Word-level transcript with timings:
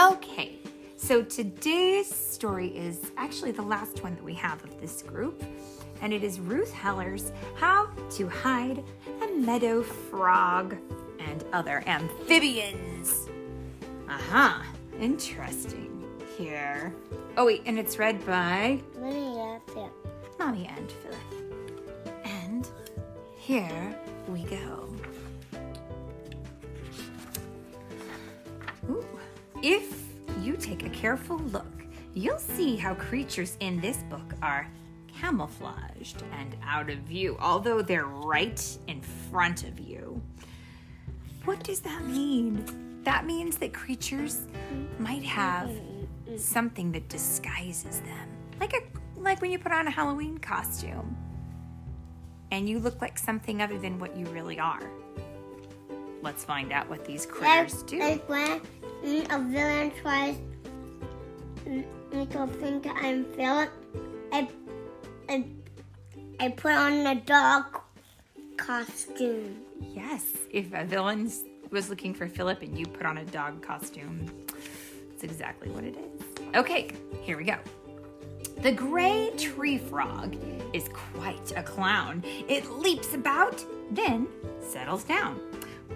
Okay, 0.00 0.56
so 0.96 1.22
today's 1.22 2.06
story 2.06 2.68
is 2.68 3.12
actually 3.18 3.50
the 3.50 3.60
last 3.60 4.02
one 4.02 4.14
that 4.14 4.24
we 4.24 4.32
have 4.32 4.64
of 4.64 4.80
this 4.80 5.02
group, 5.02 5.44
and 6.00 6.14
it 6.14 6.24
is 6.24 6.40
Ruth 6.40 6.72
Heller's 6.72 7.32
How 7.56 7.90
to 8.12 8.26
Hide 8.26 8.82
a 9.20 9.26
Meadow 9.36 9.82
Frog 9.82 10.74
and 11.18 11.44
Other 11.52 11.82
Amphibians. 11.86 13.28
Aha, 14.08 14.66
interesting. 14.98 16.02
Here. 16.38 16.94
Oh, 17.36 17.44
wait, 17.44 17.60
and 17.66 17.78
it's 17.78 17.98
read 17.98 18.24
by 18.24 18.80
Mommy 18.98 19.38
and 19.38 19.62
Philip. 19.66 19.92
Mommy 20.38 20.70
and 20.74 20.90
Philip. 20.90 22.24
And 22.24 22.66
here 23.36 24.00
we 24.28 24.44
go. 24.44 24.88
If 29.62 30.04
you 30.40 30.56
take 30.56 30.86
a 30.86 30.88
careful 30.88 31.36
look, 31.36 31.66
you'll 32.14 32.38
see 32.38 32.76
how 32.76 32.94
creatures 32.94 33.58
in 33.60 33.78
this 33.78 33.98
book 34.04 34.34
are 34.40 34.66
camouflaged 35.06 36.22
and 36.32 36.56
out 36.64 36.88
of 36.88 36.98
view, 37.00 37.36
although 37.38 37.82
they're 37.82 38.06
right 38.06 38.78
in 38.86 39.02
front 39.02 39.64
of 39.64 39.78
you. 39.78 40.22
What 41.44 41.62
does 41.62 41.80
that 41.80 42.06
mean? 42.06 43.02
That 43.04 43.26
means 43.26 43.58
that 43.58 43.74
creatures 43.74 44.46
might 44.98 45.24
have 45.24 45.70
something 46.38 46.90
that 46.92 47.10
disguises 47.10 48.00
them. 48.00 48.28
Like 48.60 48.72
a 48.72 48.80
like 49.20 49.42
when 49.42 49.50
you 49.50 49.58
put 49.58 49.72
on 49.72 49.86
a 49.86 49.90
Halloween 49.90 50.38
costume 50.38 51.14
and 52.50 52.66
you 52.66 52.78
look 52.78 53.02
like 53.02 53.18
something 53.18 53.60
other 53.60 53.78
than 53.78 53.98
what 53.98 54.16
you 54.16 54.24
really 54.26 54.58
are. 54.58 54.90
Let's 56.22 56.44
find 56.44 56.72
out 56.72 56.88
what 56.88 57.04
these 57.04 57.26
critters 57.26 57.82
do. 57.84 57.98
Like 57.98 58.28
when 58.28 58.60
a 59.30 59.38
villain 59.38 59.92
tries 60.02 60.36
to 61.64 62.46
think 62.46 62.86
I'm 62.86 63.24
Philip, 63.32 63.70
I, 64.32 64.48
I, 65.28 65.44
I 66.38 66.48
put 66.50 66.72
on 66.72 67.06
a 67.06 67.14
dog 67.14 67.80
costume. 68.56 69.56
Yes, 69.94 70.24
if 70.50 70.72
a 70.74 70.84
villain 70.84 71.30
was 71.70 71.88
looking 71.88 72.12
for 72.12 72.28
Philip 72.28 72.62
and 72.62 72.78
you 72.78 72.86
put 72.86 73.06
on 73.06 73.18
a 73.18 73.24
dog 73.24 73.62
costume, 73.62 74.30
that's 75.10 75.22
exactly 75.22 75.70
what 75.70 75.84
it 75.84 75.96
is. 75.96 76.54
Okay, 76.54 76.90
here 77.22 77.38
we 77.38 77.44
go. 77.44 77.56
The 78.58 78.72
gray 78.72 79.30
tree 79.38 79.78
frog 79.78 80.36
is 80.74 80.90
quite 80.92 81.52
a 81.56 81.62
clown. 81.62 82.22
It 82.26 82.70
leaps 82.70 83.14
about, 83.14 83.64
then 83.90 84.28
settles 84.60 85.04
down. 85.04 85.40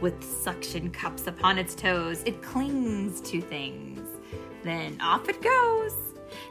With 0.00 0.22
suction 0.22 0.90
cups 0.90 1.26
upon 1.26 1.58
its 1.58 1.74
toes, 1.74 2.22
it 2.26 2.42
clings 2.42 3.20
to 3.22 3.40
things. 3.40 4.00
Then 4.62 5.00
off 5.00 5.28
it 5.28 5.40
goes. 5.40 5.94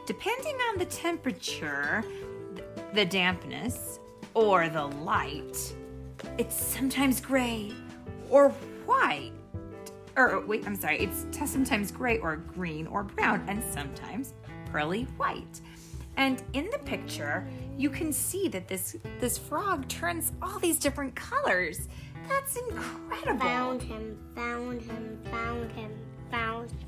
Depending 0.06 0.56
on 0.70 0.78
the 0.78 0.86
temperature, 0.86 2.04
the 2.94 3.04
dampness, 3.04 4.00
or 4.34 4.68
the 4.68 4.86
light, 4.86 5.74
it's 6.38 6.54
sometimes 6.54 7.20
gray 7.20 7.72
or 8.30 8.50
white. 8.86 9.32
Or 10.16 10.40
wait, 10.46 10.66
I'm 10.66 10.76
sorry, 10.76 11.00
it's 11.00 11.26
sometimes 11.50 11.90
gray 11.90 12.18
or 12.18 12.36
green 12.36 12.86
or 12.86 13.02
brown, 13.02 13.44
and 13.48 13.62
sometimes 13.62 14.34
pearly 14.70 15.04
white. 15.16 15.60
And 16.16 16.42
in 16.52 16.70
the 16.70 16.78
picture, 16.78 17.46
you 17.76 17.90
can 17.90 18.12
see 18.12 18.48
that 18.48 18.68
this 18.68 18.96
this 19.18 19.36
frog 19.36 19.88
turns 19.88 20.32
all 20.40 20.58
these 20.58 20.78
different 20.78 21.14
colors. 21.16 21.88
That's 22.28 22.56
incredible. 22.56 23.40
Found 23.40 23.82
him, 23.82 24.18
found 24.34 24.82
him, 24.82 25.18
found 25.30 25.72
him, 25.72 25.92
found 26.30 26.70
him. 26.70 26.78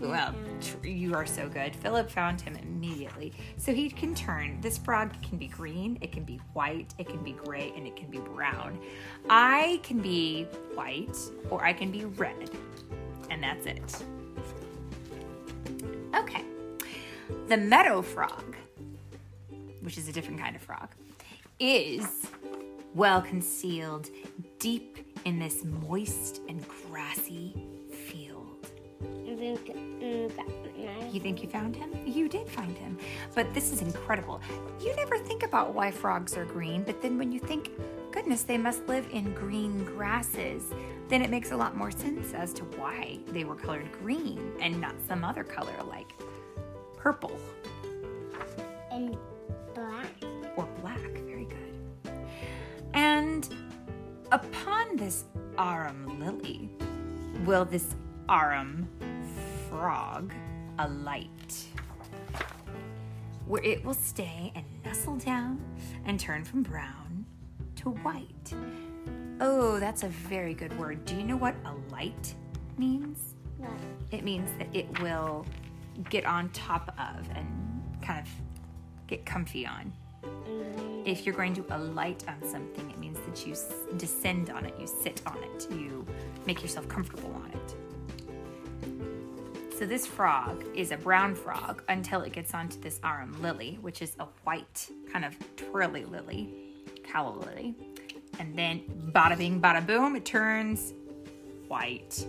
Well, 0.00 0.34
tr- 0.60 0.86
you 0.86 1.14
are 1.14 1.26
so 1.26 1.48
good. 1.48 1.74
Philip 1.74 2.10
found 2.10 2.40
him 2.40 2.56
immediately. 2.56 3.32
So 3.56 3.72
he 3.74 3.90
can 3.90 4.14
turn. 4.14 4.60
This 4.60 4.78
frog 4.78 5.10
can 5.22 5.38
be 5.38 5.48
green, 5.48 5.98
it 6.00 6.12
can 6.12 6.24
be 6.24 6.40
white, 6.52 6.94
it 6.98 7.08
can 7.08 7.22
be 7.24 7.32
gray, 7.32 7.72
and 7.76 7.86
it 7.86 7.96
can 7.96 8.08
be 8.10 8.18
brown. 8.18 8.78
I 9.28 9.80
can 9.82 9.98
be 9.98 10.44
white 10.74 11.16
or 11.50 11.64
I 11.64 11.72
can 11.72 11.90
be 11.90 12.04
red. 12.04 12.50
And 13.30 13.42
that's 13.42 13.66
it. 13.66 14.04
Okay. 16.14 16.44
The 17.48 17.56
meadow 17.56 18.02
frog, 18.02 18.56
which 19.80 19.98
is 19.98 20.08
a 20.08 20.12
different 20.12 20.40
kind 20.40 20.54
of 20.54 20.62
frog, 20.62 20.88
is 21.58 22.26
well 22.98 23.22
concealed 23.22 24.10
deep 24.58 24.98
in 25.24 25.38
this 25.38 25.64
moist 25.64 26.40
and 26.48 26.66
grassy 26.66 27.54
field. 27.92 28.66
Think, 29.24 29.66
mm, 29.68 31.14
You 31.14 31.20
think 31.20 31.40
you 31.40 31.48
found 31.48 31.76
him? 31.76 31.90
You 32.04 32.28
did 32.28 32.48
find 32.48 32.76
him. 32.76 32.98
But 33.36 33.54
this 33.54 33.72
is 33.72 33.82
incredible. 33.82 34.40
You 34.80 34.96
never 34.96 35.16
think 35.16 35.44
about 35.44 35.74
why 35.74 35.92
frogs 35.92 36.36
are 36.36 36.44
green, 36.44 36.82
but 36.82 37.00
then 37.00 37.16
when 37.18 37.30
you 37.30 37.38
think, 37.38 37.70
goodness, 38.10 38.42
they 38.42 38.58
must 38.58 38.84
live 38.88 39.06
in 39.12 39.32
green 39.32 39.84
grasses, 39.84 40.64
then 41.06 41.22
it 41.22 41.30
makes 41.30 41.52
a 41.52 41.56
lot 41.56 41.76
more 41.76 41.92
sense 41.92 42.34
as 42.34 42.52
to 42.54 42.64
why 42.64 43.20
they 43.28 43.44
were 43.44 43.54
colored 43.54 43.92
green 43.92 44.54
and 44.60 44.80
not 44.80 44.96
some 45.06 45.24
other 45.24 45.44
color 45.44 45.76
like 45.86 46.14
purple 46.96 47.38
and 48.90 49.16
upon 54.32 54.96
this 54.96 55.24
arum 55.58 56.20
lily 56.20 56.70
will 57.44 57.64
this 57.64 57.94
arum 58.28 58.88
frog 59.68 60.32
alight, 60.78 61.64
where 63.46 63.62
it 63.62 63.84
will 63.84 63.94
stay 63.94 64.52
and 64.54 64.64
nestle 64.84 65.16
down 65.16 65.60
and 66.04 66.20
turn 66.20 66.44
from 66.44 66.62
brown 66.62 67.24
to 67.76 67.90
white. 67.90 68.54
Oh, 69.40 69.78
that's 69.78 70.02
a 70.02 70.08
very 70.08 70.54
good 70.54 70.76
word. 70.78 71.04
Do 71.04 71.16
you 71.16 71.22
know 71.22 71.36
what 71.36 71.54
alight 71.64 72.34
means? 72.76 73.34
What? 73.56 73.70
It 74.10 74.24
means 74.24 74.50
that 74.58 74.68
it 74.74 75.00
will 75.00 75.46
get 76.10 76.26
on 76.26 76.50
top 76.50 76.94
of 76.98 77.28
and 77.34 77.46
kind 78.02 78.20
of 78.20 78.28
get 79.06 79.24
comfy 79.24 79.66
on. 79.66 79.92
If 81.04 81.24
you're 81.24 81.34
going 81.34 81.54
to 81.54 81.64
alight 81.70 82.24
on 82.28 82.46
something, 82.46 82.90
it 82.90 82.98
means 82.98 83.18
that 83.26 83.46
you 83.46 83.54
descend 83.96 84.50
on 84.50 84.66
it, 84.66 84.74
you 84.78 84.86
sit 84.86 85.22
on 85.26 85.38
it, 85.42 85.66
you 85.70 86.06
make 86.46 86.62
yourself 86.62 86.88
comfortable 86.88 87.32
on 87.34 87.50
it. 87.50 87.74
So 89.78 89.86
this 89.86 90.06
frog 90.06 90.64
is 90.74 90.90
a 90.90 90.96
brown 90.96 91.34
frog 91.34 91.84
until 91.88 92.22
it 92.22 92.32
gets 92.32 92.52
onto 92.52 92.80
this 92.80 92.98
arum 93.04 93.40
lily, 93.40 93.78
which 93.80 94.02
is 94.02 94.16
a 94.18 94.26
white 94.44 94.90
kind 95.12 95.24
of 95.24 95.36
twirly 95.56 96.04
lily, 96.04 96.74
calla 97.04 97.38
lily. 97.38 97.76
And 98.40 98.58
then 98.58 98.82
bada 99.14 99.38
bing, 99.38 99.60
bada 99.60 99.86
boom, 99.86 100.16
it 100.16 100.24
turns 100.24 100.94
white. 101.68 102.26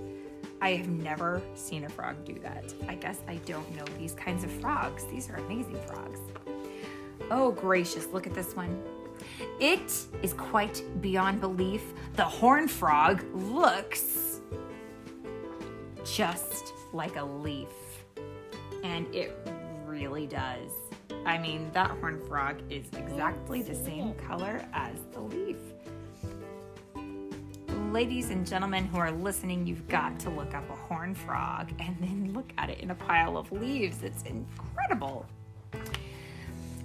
I 0.62 0.74
have 0.74 0.90
never 0.90 1.42
seen 1.56 1.86
a 1.86 1.90
frog 1.90 2.24
do 2.26 2.38
that. 2.44 2.74
I 2.88 2.96
guess 2.96 3.20
I 3.28 3.36
don't 3.46 3.76
know 3.76 3.86
these 3.98 4.14
kinds 4.14 4.44
of 4.44 4.52
frogs. 4.52 5.06
These 5.06 5.30
are 5.30 5.38
amazing 5.38 5.80
frogs. 5.88 6.20
Oh, 7.32 7.52
gracious, 7.52 8.08
look 8.08 8.28
at 8.28 8.34
this 8.34 8.56
one. 8.56 8.82
It 9.60 10.06
is 10.24 10.34
quite 10.34 10.84
beyond 11.02 11.42
belief. 11.42 11.84
The 12.16 12.24
horn 12.24 12.68
frog 12.68 13.24
looks 13.34 14.42
just 16.06 16.74
like 16.94 17.16
a 17.18 17.24
leaf. 17.24 17.68
And 18.84 19.14
it 19.14 19.38
really 19.86 20.28
does. 20.28 20.72
I 21.26 21.38
mean, 21.38 21.70
that 21.74 21.92
horn 21.92 22.26
frog 22.28 22.62
is 22.70 22.86
exactly 22.98 23.62
the 23.62 23.76
same 23.76 24.14
color 24.14 24.66
as 24.74 24.96
the 25.12 25.20
leaf. 25.20 25.58
Ladies 27.92 28.30
and 28.30 28.46
gentlemen 28.46 28.86
who 28.86 28.98
are 28.98 29.12
listening, 29.12 29.66
you've 29.68 29.88
got 29.88 30.20
to 30.20 30.30
look 30.30 30.54
up 30.54 30.70
a 30.70 30.76
horn 30.76 31.14
frog 31.14 31.72
and 31.80 31.98
then 32.00 32.34
look 32.34 32.52
at 32.58 32.70
it 32.70 32.80
in 32.80 32.92
a 32.92 32.96
pile 32.96 33.36
of 33.38 33.52
leaves. 33.52 34.04
It's 34.04 34.24
incredible. 34.24 35.26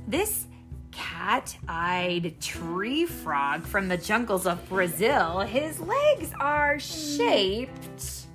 This 0.07 0.47
cat 0.91 1.57
eyed 1.67 2.41
tree 2.41 3.07
frog 3.07 3.65
from 3.65 3.89
the 3.89 3.97
jungles 3.97 4.47
of 4.47 4.69
Brazil, 4.69 5.41
his 5.41 5.81
legs 5.81 6.31
are 6.39 6.79
shaped. 6.79 8.27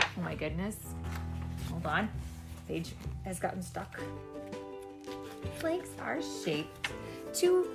Oh 0.00 0.20
my 0.22 0.34
goodness. 0.34 0.76
Hold 1.70 1.86
on. 1.86 2.08
Page 2.66 2.92
has 3.24 3.38
gotten 3.38 3.62
stuck. 3.62 4.00
His 5.54 5.62
legs 5.62 5.90
are 6.00 6.20
shaped 6.44 6.90
to 7.34 7.68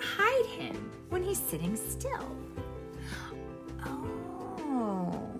hide 0.00 0.46
him 0.46 0.90
when 1.10 1.22
he's 1.22 1.38
sitting 1.38 1.76
still. 1.76 2.36
Oh. 3.86 5.30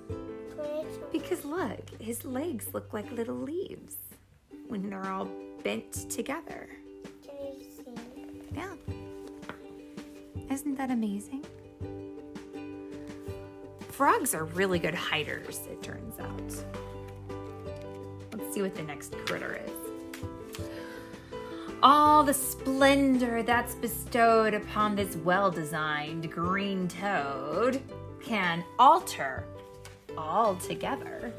Because 1.10 1.44
look, 1.44 1.88
his 2.00 2.24
legs 2.24 2.68
look 2.74 2.92
like 2.92 3.10
little 3.10 3.36
leaves 3.36 3.96
when 4.68 4.90
they're 4.90 5.06
all 5.10 5.28
bent 5.64 6.08
together. 6.10 6.68
Can 7.26 7.34
you 7.58 7.66
see? 7.74 8.54
Yeah. 8.54 8.74
Isn't 10.50 10.76
that 10.76 10.90
amazing? 10.90 11.44
frogs 13.94 14.34
are 14.34 14.44
really 14.44 14.80
good 14.80 14.94
hiders, 14.94 15.60
it 15.70 15.80
turns 15.80 16.18
out. 16.18 16.64
Let's 18.32 18.52
see 18.52 18.60
what 18.60 18.74
the 18.74 18.82
next 18.82 19.12
critter 19.24 19.60
is. 19.64 20.58
All 21.80 22.24
the 22.24 22.34
splendor 22.34 23.44
that's 23.44 23.76
bestowed 23.76 24.52
upon 24.52 24.96
this 24.96 25.16
well 25.16 25.48
designed 25.50 26.30
green 26.32 26.88
toad 26.88 27.80
can 28.20 28.64
alter 28.80 29.44
altogether 30.18 31.32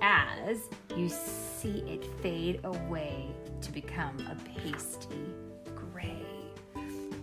as 0.00 0.68
you 0.96 1.08
see 1.08 1.82
it 1.88 2.04
fade 2.22 2.60
away 2.64 3.28
to 3.62 3.72
become 3.72 4.16
a 4.30 4.36
pasty 4.60 5.34
gray. 5.74 6.26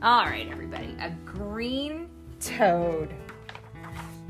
All 0.02 0.26
right, 0.26 0.48
everybody, 0.50 0.96
a 1.00 1.12
green 1.26 2.10
toad 2.40 3.14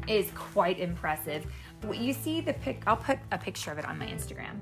is 0.07 0.31
quite 0.35 0.79
impressive. 0.79 1.45
You 1.93 2.13
see 2.13 2.41
the 2.41 2.53
pic, 2.53 2.81
I'll 2.87 2.97
put 2.97 3.19
a 3.31 3.37
picture 3.37 3.71
of 3.71 3.77
it 3.77 3.85
on 3.85 3.97
my 3.97 4.07
Instagram. 4.07 4.59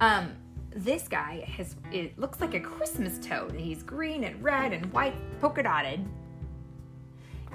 Um, 0.00 0.32
this 0.74 1.06
guy 1.06 1.44
has, 1.56 1.76
it 1.92 2.18
looks 2.18 2.40
like 2.40 2.54
a 2.54 2.60
Christmas 2.60 3.18
toad. 3.18 3.54
He's 3.54 3.82
green 3.82 4.24
and 4.24 4.42
red 4.42 4.72
and 4.72 4.92
white, 4.92 5.14
polka 5.40 5.62
dotted. 5.62 6.04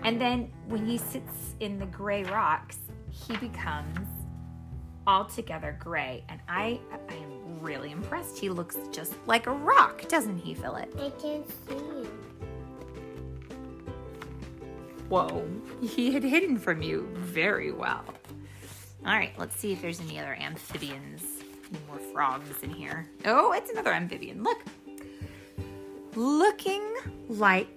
And 0.04 0.22
then 0.22 0.52
when 0.68 0.86
he 0.86 0.98
sits 0.98 1.56
in 1.60 1.80
the 1.80 1.88
gray 1.88 2.24
rocks, 2.24 2.78
he 3.10 3.36
becomes 3.38 4.08
altogether 5.06 5.78
gray. 5.80 6.24
And 6.30 6.40
I, 6.48 6.80
I 7.10 7.14
am 7.16 7.37
really 7.68 7.92
impressed. 7.92 8.40
He 8.40 8.48
looks 8.48 8.78
just 8.92 9.14
like 9.28 9.46
a 9.46 9.52
rock, 9.52 10.08
doesn't 10.08 10.38
he, 10.38 10.54
Philip? 10.54 10.90
I 11.00 11.10
can't 11.22 11.46
see 11.68 11.76
him. 11.76 12.08
Whoa, 15.10 15.46
he 15.82 16.12
had 16.12 16.24
hidden 16.24 16.58
from 16.58 16.82
you 16.82 17.10
very 17.14 17.72
well. 17.72 18.06
All 19.06 19.14
right, 19.14 19.34
let's 19.38 19.58
see 19.58 19.74
if 19.74 19.82
there's 19.82 20.00
any 20.00 20.18
other 20.18 20.36
amphibians, 20.40 21.24
any 21.70 21.80
more 21.88 22.00
frogs 22.14 22.64
in 22.64 22.70
here. 22.70 23.10
Oh, 23.26 23.52
it's 23.52 23.70
another 23.70 23.92
amphibian. 23.92 24.44
Look. 24.44 24.60
Looking 26.16 26.84
like 27.28 27.68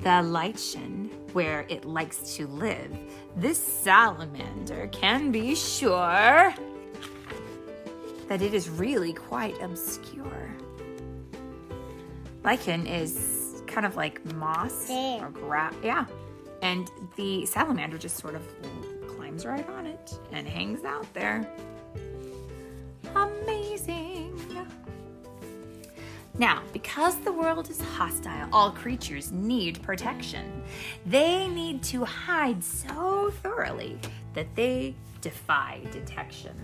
the 0.00 0.22
lichen 0.22 1.10
where 1.32 1.66
it 1.68 1.84
likes 1.84 2.36
to 2.36 2.46
live, 2.46 2.94
this 3.34 3.58
salamander 3.58 4.88
can 4.92 5.32
be 5.32 5.54
sure 5.54 6.54
that 8.28 8.42
it 8.42 8.54
is 8.54 8.68
really 8.68 9.12
quite 9.12 9.60
obscure. 9.62 10.54
Lichen 12.44 12.86
is 12.86 13.62
kind 13.66 13.86
of 13.86 13.96
like 13.96 14.24
moss 14.34 14.88
or 14.90 15.30
grass. 15.30 15.74
Yeah. 15.82 16.06
And 16.62 16.90
the 17.16 17.44
salamander 17.46 17.98
just 17.98 18.16
sort 18.16 18.34
of 18.34 18.42
climbs 19.08 19.44
right 19.44 19.68
on 19.70 19.86
it 19.86 20.18
and 20.32 20.46
hangs 20.46 20.84
out 20.84 21.12
there. 21.12 21.48
Amazing. 23.14 24.32
Now, 26.38 26.62
because 26.72 27.16
the 27.20 27.32
world 27.32 27.70
is 27.70 27.80
hostile, 27.80 28.48
all 28.52 28.70
creatures 28.70 29.32
need 29.32 29.82
protection. 29.82 30.62
They 31.06 31.48
need 31.48 31.82
to 31.84 32.04
hide 32.04 32.62
so 32.62 33.32
thoroughly 33.42 33.98
that 34.34 34.54
they 34.54 34.94
defy 35.22 35.80
detection. 35.92 36.54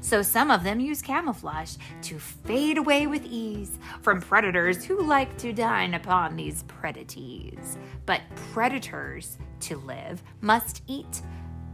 So 0.00 0.22
some 0.22 0.50
of 0.50 0.64
them 0.64 0.80
use 0.80 1.02
camouflage 1.02 1.76
to 2.02 2.18
fade 2.18 2.78
away 2.78 3.06
with 3.06 3.24
ease 3.24 3.78
from 4.02 4.20
predators 4.20 4.84
who 4.84 5.02
like 5.02 5.36
to 5.38 5.52
dine 5.52 5.94
upon 5.94 6.36
these 6.36 6.62
predities. 6.64 7.78
But 8.06 8.22
predators 8.52 9.38
to 9.60 9.76
live 9.76 10.22
must 10.40 10.82
eat 10.86 11.22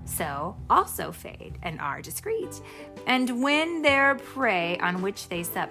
so 0.04 0.56
also 0.70 1.12
fade 1.12 1.58
and 1.62 1.80
are 1.80 2.00
discreet. 2.00 2.60
And 3.06 3.42
when 3.42 3.82
their 3.82 4.14
prey 4.14 4.78
on 4.78 5.02
which 5.02 5.28
they 5.28 5.42
sup, 5.42 5.70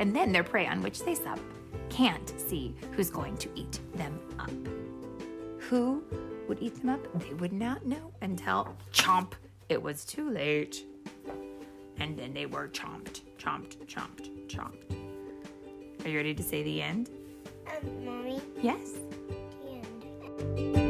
and 0.00 0.16
then 0.16 0.32
their 0.32 0.44
prey 0.44 0.66
on 0.66 0.82
which 0.82 1.04
they 1.04 1.14
sup, 1.14 1.38
can't 1.90 2.32
see 2.40 2.74
who's 2.92 3.10
going 3.10 3.36
to 3.36 3.50
eat 3.54 3.80
them 3.94 4.18
up. 4.38 4.50
Who 5.68 6.02
would 6.48 6.62
eat 6.62 6.76
them 6.76 6.88
up? 6.88 7.20
They 7.20 7.34
would 7.34 7.52
not 7.52 7.84
know 7.84 8.12
until 8.22 8.74
chomp, 8.92 9.32
it 9.68 9.82
was 9.82 10.04
too 10.04 10.30
late. 10.30 10.84
And 11.98 12.16
then 12.18 12.32
they 12.34 12.46
were 12.46 12.68
chomped, 12.68 13.20
chomped, 13.38 13.76
chomped, 13.86 14.28
chomped. 14.48 14.96
Are 16.04 16.08
you 16.08 16.16
ready 16.16 16.34
to 16.34 16.42
say 16.42 16.62
the 16.62 16.82
end? 16.82 17.10
Um, 17.66 18.04
mommy, 18.04 18.40
Yes. 18.60 18.92
the 19.62 20.58
end. 20.58 20.81